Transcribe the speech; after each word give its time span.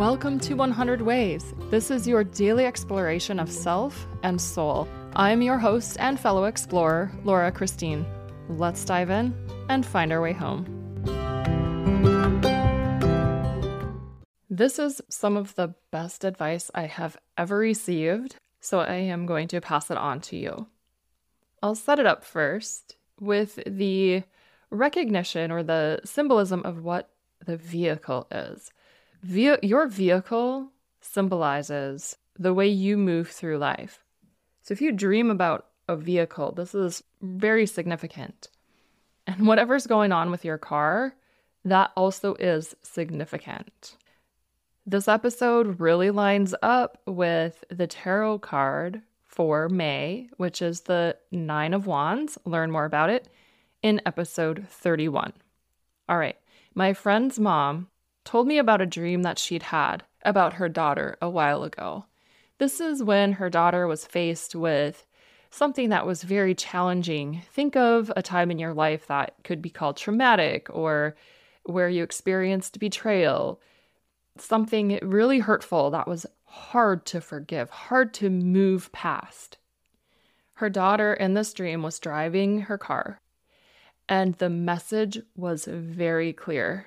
Welcome 0.00 0.40
to 0.40 0.54
100 0.54 1.02
Ways. 1.02 1.52
This 1.68 1.90
is 1.90 2.08
your 2.08 2.24
daily 2.24 2.64
exploration 2.64 3.38
of 3.38 3.52
self 3.52 4.08
and 4.22 4.40
soul. 4.40 4.88
I'm 5.14 5.42
your 5.42 5.58
host 5.58 5.98
and 6.00 6.18
fellow 6.18 6.44
explorer, 6.44 7.12
Laura 7.22 7.52
Christine. 7.52 8.06
Let's 8.48 8.82
dive 8.82 9.10
in 9.10 9.34
and 9.68 9.84
find 9.84 10.10
our 10.10 10.22
way 10.22 10.32
home. 10.32 10.64
This 14.48 14.78
is 14.78 15.02
some 15.10 15.36
of 15.36 15.54
the 15.56 15.74
best 15.90 16.24
advice 16.24 16.70
I 16.74 16.86
have 16.86 17.18
ever 17.36 17.58
received, 17.58 18.36
so 18.58 18.80
I 18.80 18.94
am 18.94 19.26
going 19.26 19.48
to 19.48 19.60
pass 19.60 19.90
it 19.90 19.98
on 19.98 20.22
to 20.22 20.36
you. 20.38 20.66
I'll 21.62 21.74
set 21.74 21.98
it 21.98 22.06
up 22.06 22.24
first 22.24 22.96
with 23.20 23.58
the 23.66 24.22
recognition 24.70 25.50
or 25.50 25.62
the 25.62 26.00
symbolism 26.06 26.62
of 26.64 26.82
what 26.82 27.10
the 27.44 27.58
vehicle 27.58 28.28
is. 28.30 28.70
Ve- 29.22 29.58
your 29.62 29.86
vehicle 29.86 30.70
symbolizes 31.00 32.16
the 32.38 32.54
way 32.54 32.68
you 32.68 32.96
move 32.96 33.28
through 33.28 33.58
life. 33.58 34.04
So 34.62 34.72
if 34.72 34.80
you 34.80 34.92
dream 34.92 35.30
about 35.30 35.66
a 35.88 35.96
vehicle, 35.96 36.52
this 36.52 36.74
is 36.74 37.02
very 37.20 37.66
significant. 37.66 38.48
And 39.26 39.46
whatever's 39.46 39.86
going 39.86 40.12
on 40.12 40.30
with 40.30 40.44
your 40.44 40.58
car, 40.58 41.14
that 41.64 41.90
also 41.96 42.34
is 42.34 42.74
significant. 42.82 43.96
This 44.86 45.08
episode 45.08 45.78
really 45.78 46.10
lines 46.10 46.54
up 46.62 46.98
with 47.06 47.62
the 47.70 47.86
tarot 47.86 48.38
card 48.38 49.02
for 49.26 49.68
May, 49.68 50.30
which 50.36 50.62
is 50.62 50.82
the 50.82 51.16
Nine 51.30 51.74
of 51.74 51.86
Wands. 51.86 52.38
Learn 52.44 52.70
more 52.70 52.86
about 52.86 53.10
it 53.10 53.28
in 53.82 54.00
episode 54.06 54.66
31. 54.68 55.32
All 56.08 56.18
right, 56.18 56.36
my 56.74 56.92
friend's 56.92 57.38
mom 57.38 57.88
told 58.24 58.46
me 58.46 58.58
about 58.58 58.80
a 58.80 58.86
dream 58.86 59.22
that 59.22 59.38
she'd 59.38 59.64
had 59.64 60.04
about 60.24 60.54
her 60.54 60.68
daughter 60.68 61.16
a 61.20 61.30
while 61.30 61.62
ago. 61.62 62.04
This 62.58 62.80
is 62.80 63.02
when 63.02 63.32
her 63.32 63.48
daughter 63.48 63.86
was 63.86 64.04
faced 64.04 64.54
with 64.54 65.06
something 65.50 65.88
that 65.88 66.06
was 66.06 66.22
very 66.22 66.54
challenging. 66.54 67.42
Think 67.52 67.76
of 67.76 68.12
a 68.16 68.22
time 68.22 68.50
in 68.50 68.58
your 68.58 68.74
life 68.74 69.06
that 69.08 69.34
could 69.44 69.60
be 69.60 69.70
called 69.70 69.96
traumatic 69.96 70.68
or 70.70 71.16
where 71.64 71.88
you 71.88 72.02
experienced 72.02 72.78
betrayal, 72.78 73.60
something 74.38 74.98
really 75.02 75.40
hurtful 75.40 75.90
that 75.90 76.08
was 76.08 76.26
hard 76.44 77.04
to 77.06 77.20
forgive, 77.20 77.70
hard 77.70 78.14
to 78.14 78.30
move 78.30 78.90
past. 78.92 79.58
Her 80.54 80.70
daughter 80.70 81.14
in 81.14 81.34
this 81.34 81.52
dream 81.52 81.82
was 81.82 81.98
driving 81.98 82.62
her 82.62 82.76
car, 82.76 83.20
and 84.08 84.34
the 84.34 84.50
message 84.50 85.20
was 85.34 85.64
very 85.64 86.32
clear 86.32 86.86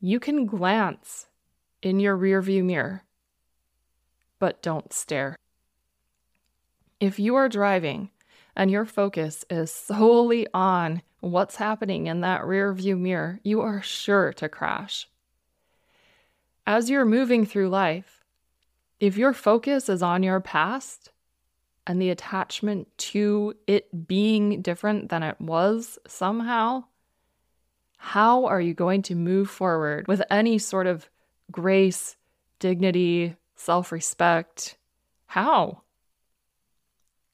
you 0.00 0.20
can 0.20 0.46
glance 0.46 1.26
in 1.82 2.00
your 2.00 2.16
rearview 2.16 2.64
mirror, 2.64 3.04
but 4.38 4.62
don't 4.62 4.92
stare. 4.92 5.36
If 7.00 7.18
you 7.18 7.34
are 7.36 7.48
driving 7.48 8.10
and 8.54 8.70
your 8.70 8.84
focus 8.84 9.44
is 9.50 9.70
solely 9.70 10.46
on 10.54 11.02
what's 11.20 11.56
happening 11.56 12.06
in 12.06 12.20
that 12.20 12.42
rearview 12.42 12.98
mirror, 12.98 13.40
you 13.42 13.60
are 13.60 13.82
sure 13.82 14.32
to 14.34 14.48
crash. 14.48 15.08
As 16.66 16.90
you're 16.90 17.04
moving 17.04 17.46
through 17.46 17.68
life, 17.68 18.24
if 18.98 19.16
your 19.16 19.32
focus 19.32 19.88
is 19.88 20.02
on 20.02 20.22
your 20.22 20.40
past 20.40 21.10
and 21.86 22.00
the 22.00 22.10
attachment 22.10 22.88
to 22.98 23.54
it 23.66 24.08
being 24.08 24.62
different 24.62 25.08
than 25.10 25.22
it 25.22 25.40
was 25.40 25.98
somehow, 26.06 26.84
how 28.06 28.44
are 28.44 28.60
you 28.60 28.72
going 28.72 29.02
to 29.02 29.16
move 29.16 29.50
forward 29.50 30.06
with 30.06 30.22
any 30.30 30.58
sort 30.58 30.86
of 30.86 31.10
grace, 31.50 32.16
dignity, 32.60 33.34
self 33.56 33.90
respect? 33.90 34.76
How? 35.26 35.82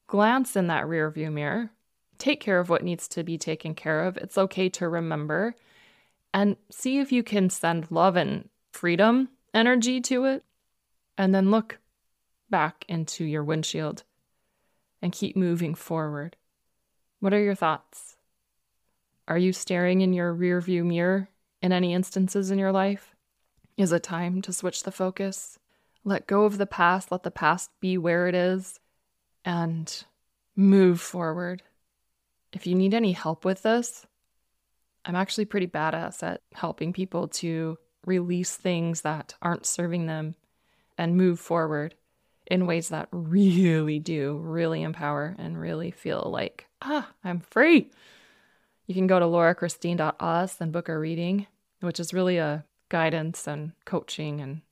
Glance 0.07 0.57
in 0.57 0.69
that 0.69 0.87
rearview 0.87 1.31
mirror. 1.31 1.71
Take 2.17 2.41
care 2.41 2.59
of 2.59 2.71
what 2.71 2.83
needs 2.83 3.07
to 3.09 3.23
be 3.23 3.37
taken 3.37 3.75
care 3.75 4.05
of. 4.05 4.17
It's 4.17 4.39
okay 4.39 4.71
to 4.71 4.89
remember. 4.89 5.55
And 6.33 6.57
see 6.71 7.01
if 7.01 7.13
you 7.13 7.23
can 7.23 7.51
send 7.51 7.91
love 7.91 8.17
and 8.17 8.49
freedom 8.73 9.29
energy 9.53 10.01
to 10.01 10.25
it. 10.25 10.43
And 11.19 11.35
then 11.35 11.51
look 11.51 11.81
back 12.49 12.87
into 12.89 13.27
your 13.27 13.45
windshield 13.45 14.05
and 15.03 15.13
keep 15.13 15.37
moving 15.37 15.75
forward. 15.75 16.35
What 17.21 17.35
are 17.35 17.43
your 17.43 17.55
thoughts? 17.55 18.17
Are 19.29 19.39
you 19.39 19.53
staring 19.53 20.01
in 20.01 20.13
your 20.13 20.35
rearview 20.35 20.85
mirror 20.85 21.29
in 21.61 21.73
any 21.73 21.95
instances 21.95 22.51
in 22.51 22.59
your 22.59 22.73
life? 22.73 23.15
Is 23.77 23.93
it 23.93 24.03
time 24.03 24.43
to 24.43 24.53
switch 24.53 24.83
the 24.83 24.93
focus? 24.93 25.59
Let 26.05 26.27
go 26.27 26.45
of 26.45 26.59
the 26.59 26.67
past, 26.67 27.13
let 27.13 27.23
the 27.23 27.31
past 27.31 27.71
be 27.81 27.97
where 27.97 28.27
it 28.27 28.35
is, 28.35 28.81
and 29.45 30.05
move 30.57 31.01
forward. 31.01 31.63
If 32.53 32.67
you 32.67 32.75
need 32.75 32.95
any 32.95 33.13
help 33.13 33.45
with 33.45 33.63
this, 33.63 34.07
I'm 35.05 35.17
actually 35.17 35.47
pretty 35.47 35.67
badass 35.67 36.23
at 36.23 36.43
helping 36.53 36.93
people 36.93 37.29
to 37.29 37.79
release 38.05 38.57
things 38.57 39.03
that 39.03 39.35
aren't 39.41 39.67
serving 39.67 40.07
them 40.07 40.35
and 40.99 41.17
move 41.17 41.41
forward 41.41 41.95
in 42.47 42.67
ways 42.67 42.89
that 42.89 43.09
really 43.13 43.99
do 43.99 44.37
really 44.39 44.83
empower 44.83 45.35
and 45.39 45.61
really 45.61 45.91
feel 45.91 46.29
like, 46.31 46.67
ah, 46.83 47.09
I'm 47.25 47.41
free. 47.41 47.91
You 48.87 48.95
can 48.95 49.07
go 49.07 49.19
to 49.19 49.27
laurachristine.us 49.27 50.61
and 50.61 50.73
book 50.73 50.89
a 50.89 50.99
reading, 50.99 51.47
which 51.81 52.01
is 52.01 52.13
really 52.13 52.39
a 52.39 52.65
guidance 52.89 53.47
and 53.47 53.73
coaching. 53.85 54.41
And 54.41 54.63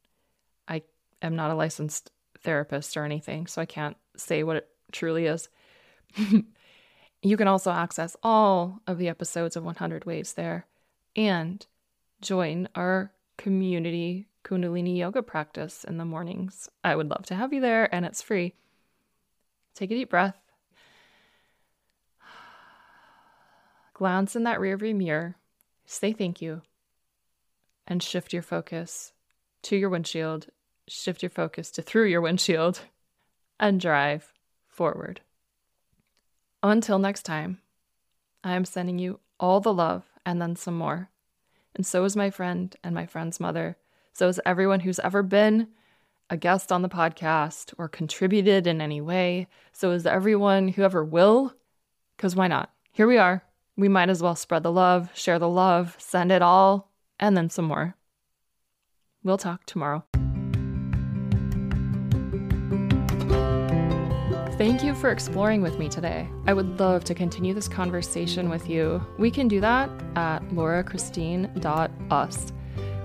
I 0.68 0.82
am 1.22 1.36
not 1.36 1.50
a 1.50 1.54
licensed 1.54 2.10
therapist 2.40 2.96
or 2.96 3.04
anything, 3.04 3.46
so 3.46 3.62
I 3.62 3.66
can't 3.66 3.96
say 4.16 4.42
what 4.42 4.56
it 4.56 4.68
truly 4.92 5.26
is. 5.26 5.48
you 7.22 7.36
can 7.36 7.48
also 7.48 7.70
access 7.70 8.16
all 8.22 8.80
of 8.86 8.98
the 8.98 9.08
episodes 9.08 9.56
of 9.56 9.64
100 9.64 10.04
Ways 10.04 10.32
there 10.32 10.66
and 11.14 11.64
join 12.20 12.68
our 12.74 13.12
community 13.36 14.26
Kundalini 14.44 14.96
yoga 14.96 15.22
practice 15.22 15.84
in 15.84 15.98
the 15.98 16.04
mornings. 16.04 16.68
I 16.82 16.96
would 16.96 17.10
love 17.10 17.26
to 17.26 17.34
have 17.34 17.52
you 17.52 17.60
there, 17.60 17.94
and 17.94 18.06
it's 18.06 18.22
free. 18.22 18.54
Take 19.74 19.90
a 19.90 19.94
deep 19.94 20.10
breath 20.10 20.39
Glance 24.00 24.34
in 24.34 24.44
that 24.44 24.58
rearview 24.58 24.96
mirror, 24.96 25.36
say 25.84 26.14
thank 26.14 26.40
you, 26.40 26.62
and 27.86 28.02
shift 28.02 28.32
your 28.32 28.40
focus 28.40 29.12
to 29.60 29.76
your 29.76 29.90
windshield, 29.90 30.46
shift 30.88 31.22
your 31.22 31.28
focus 31.28 31.70
to 31.72 31.82
through 31.82 32.06
your 32.06 32.22
windshield, 32.22 32.80
and 33.60 33.78
drive 33.78 34.32
forward. 34.66 35.20
Until 36.62 36.98
next 36.98 37.24
time, 37.24 37.58
I 38.42 38.54
am 38.54 38.64
sending 38.64 38.98
you 38.98 39.20
all 39.38 39.60
the 39.60 39.74
love 39.74 40.04
and 40.24 40.40
then 40.40 40.56
some 40.56 40.78
more. 40.78 41.10
And 41.76 41.84
so 41.84 42.04
is 42.04 42.16
my 42.16 42.30
friend 42.30 42.74
and 42.82 42.94
my 42.94 43.04
friend's 43.04 43.38
mother. 43.38 43.76
So 44.14 44.28
is 44.28 44.40
everyone 44.46 44.80
who's 44.80 45.00
ever 45.00 45.22
been 45.22 45.68
a 46.30 46.38
guest 46.38 46.72
on 46.72 46.80
the 46.80 46.88
podcast 46.88 47.74
or 47.76 47.86
contributed 47.86 48.66
in 48.66 48.80
any 48.80 49.02
way. 49.02 49.46
So 49.72 49.90
is 49.90 50.06
everyone 50.06 50.68
who 50.68 50.84
ever 50.84 51.04
will, 51.04 51.52
because 52.16 52.34
why 52.34 52.48
not? 52.48 52.72
Here 52.92 53.06
we 53.06 53.18
are 53.18 53.44
we 53.80 53.88
might 53.88 54.10
as 54.10 54.22
well 54.22 54.36
spread 54.36 54.62
the 54.62 54.70
love, 54.70 55.08
share 55.14 55.38
the 55.38 55.48
love, 55.48 55.96
send 55.98 56.30
it 56.30 56.42
all, 56.42 56.92
and 57.18 57.34
then 57.36 57.48
some 57.48 57.64
more. 57.64 57.96
We'll 59.24 59.38
talk 59.38 59.64
tomorrow. 59.64 60.04
Thank 64.58 64.84
you 64.84 64.94
for 64.94 65.10
exploring 65.10 65.62
with 65.62 65.78
me 65.78 65.88
today. 65.88 66.28
I 66.46 66.52
would 66.52 66.78
love 66.78 67.04
to 67.04 67.14
continue 67.14 67.54
this 67.54 67.68
conversation 67.68 68.50
with 68.50 68.68
you. 68.68 69.02
We 69.18 69.30
can 69.30 69.48
do 69.48 69.62
that 69.62 69.88
at 70.16 70.40
laurachristine.us. 70.50 72.52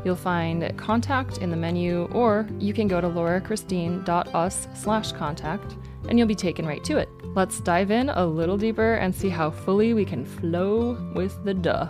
You'll 0.05 0.15
find 0.15 0.77
contact 0.77 1.39
in 1.39 1.49
the 1.49 1.57
menu, 1.57 2.03
or 2.13 2.47
you 2.59 2.73
can 2.73 2.87
go 2.87 3.01
to 3.01 3.07
laurachristine.us 3.07 4.67
slash 4.75 5.11
contact 5.11 5.75
and 6.07 6.19
you'll 6.19 6.27
be 6.27 6.35
taken 6.35 6.67
right 6.67 6.83
to 6.83 6.97
it. 6.97 7.09
Let's 7.33 7.59
dive 7.59 7.89
in 7.89 8.09
a 8.09 8.23
little 8.23 8.55
deeper 8.55 8.93
and 8.93 9.13
see 9.13 9.29
how 9.29 9.49
fully 9.49 9.95
we 9.95 10.05
can 10.05 10.23
flow 10.23 10.93
with 11.15 11.43
the 11.43 11.55
duh. 11.55 11.89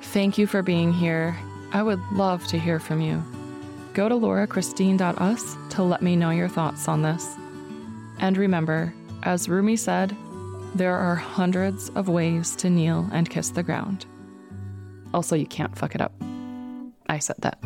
Thank 0.00 0.38
you 0.38 0.46
for 0.46 0.62
being 0.62 0.92
here. 0.92 1.36
I 1.72 1.82
would 1.82 2.00
love 2.12 2.46
to 2.46 2.58
hear 2.58 2.80
from 2.80 3.02
you. 3.02 3.22
Go 3.92 4.08
to 4.08 4.14
laurachristine.us 4.14 5.56
to 5.74 5.82
let 5.82 6.00
me 6.00 6.16
know 6.16 6.30
your 6.30 6.48
thoughts 6.48 6.88
on 6.88 7.02
this. 7.02 7.36
And 8.18 8.38
remember, 8.38 8.94
as 9.22 9.50
Rumi 9.50 9.76
said, 9.76 10.16
there 10.74 10.96
are 10.96 11.16
hundreds 11.16 11.90
of 11.90 12.08
ways 12.08 12.54
to 12.56 12.70
kneel 12.70 13.08
and 13.12 13.28
kiss 13.28 13.50
the 13.50 13.62
ground. 13.62 14.06
Also, 15.12 15.34
you 15.34 15.46
can't 15.46 15.76
fuck 15.76 15.94
it 15.94 16.00
up. 16.00 16.12
I 17.08 17.18
said 17.18 17.36
that. 17.40 17.58